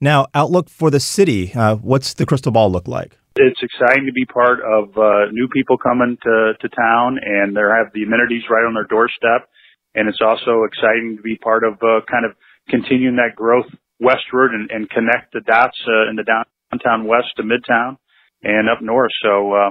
[0.00, 1.52] Now, outlook for the city.
[1.54, 3.18] Uh, what's the crystal ball look like?
[3.36, 7.60] It's exciting to be part of uh, new people coming to, to town and they
[7.60, 9.48] have the amenities right on their doorstep.
[9.94, 12.32] And it's also exciting to be part of uh, kind of
[12.68, 13.66] continuing that growth
[14.00, 17.96] westward and, and connect the dots uh, in the downtown west to midtown
[18.42, 19.12] and up north.
[19.22, 19.70] So, uh,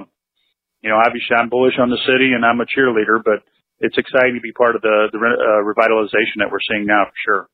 [0.80, 3.42] you know, obviously I'm bullish on the city and I'm a cheerleader, but
[3.80, 7.18] it's exciting to be part of the, the uh, revitalization that we're seeing now for
[7.24, 7.48] sure.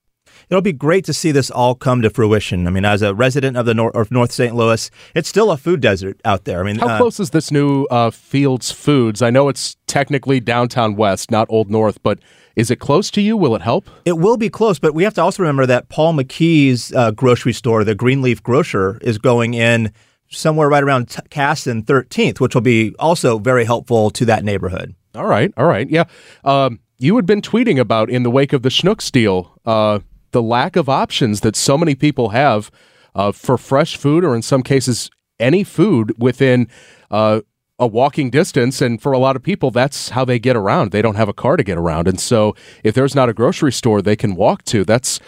[0.50, 2.66] It'll be great to see this all come to fruition.
[2.66, 4.54] I mean, as a resident of the nor- of North St.
[4.54, 6.60] Louis, it's still a food desert out there.
[6.60, 9.22] I mean, how uh, close is this new uh, Fields Foods?
[9.22, 12.18] I know it's technically downtown West, not Old North, but
[12.59, 13.36] is it close to you?
[13.36, 13.88] Will it help?
[14.04, 17.52] It will be close, but we have to also remember that Paul McKee's uh, grocery
[17.52, 19.92] store, the Greenleaf Grocer, is going in
[20.28, 24.42] somewhere right around t- Cass and 13th, which will be also very helpful to that
[24.42, 24.96] neighborhood.
[25.14, 26.04] All right, all right, yeah.
[26.44, 30.00] Um, you had been tweeting about in the wake of the Schnucks deal uh,
[30.32, 32.72] the lack of options that so many people have
[33.14, 36.66] uh, for fresh food, or in some cases, any food within
[37.12, 37.40] uh,
[37.79, 38.81] a walking distance.
[38.81, 40.91] And for a lot of people, that's how they get around.
[40.91, 42.55] They don't have a car to get around, and so
[42.85, 45.20] if there's not a grocery store they can walk to, that's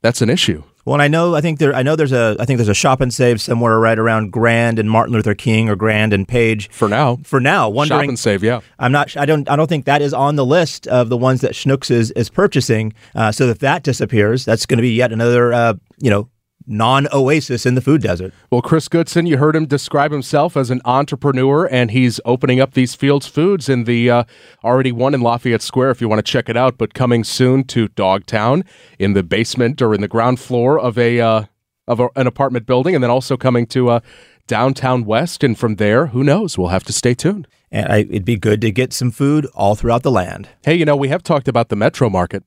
[0.00, 0.62] that's an issue.
[0.84, 2.74] Well, and I know I think there I know there's a I think there's a
[2.74, 6.70] shop and save somewhere right around Grand and Martin Luther King or Grand and Page
[6.70, 7.16] for now.
[7.24, 8.60] For now, wondering shop and save, yeah.
[8.78, 11.42] I'm not I don't I don't think that is on the list of the ones
[11.42, 12.94] that Schnucks is is purchasing.
[13.14, 16.30] Uh, so if that disappears, that's going to be yet another uh, you know
[16.68, 18.32] non oasis in the food desert.
[18.50, 22.74] Well, Chris Goodson, you heard him describe himself as an entrepreneur, and he's opening up
[22.74, 24.24] these Fields Foods in the uh,
[24.62, 27.64] already one in Lafayette Square if you want to check it out, but coming soon
[27.64, 28.64] to Dogtown
[28.98, 31.44] in the basement or in the ground floor of a uh,
[31.86, 34.00] of a, an apartment building, and then also coming to uh,
[34.46, 36.58] downtown West, and from there, who knows?
[36.58, 37.48] We'll have to stay tuned.
[37.70, 40.48] And I, it'd be good to get some food all throughout the land.
[40.64, 42.42] Hey, you know, we have talked about the Metro Market.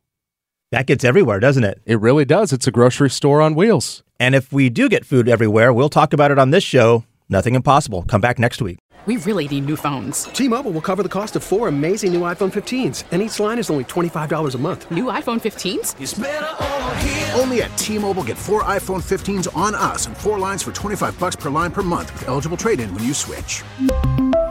[0.72, 1.82] That gets everywhere, doesn't it?
[1.86, 2.54] It really does.
[2.54, 4.04] It's a grocery store on wheels.
[4.22, 7.56] And if we do get food everywhere, we'll talk about it on this show nothing
[7.56, 8.04] impossible.
[8.04, 8.78] Come back next week.
[9.08, 10.26] We really need new phones.
[10.26, 13.72] T-Mobile will cover the cost of four amazing new iPhone 15s, and each line is
[13.72, 14.92] only $25 a month.
[14.92, 17.40] New iPhone 15s?
[17.40, 21.36] Only at T-Mobile get four iPhone 15s on us and four lines for 25 bucks
[21.36, 23.64] per line per month with eligible trade-in when you switch.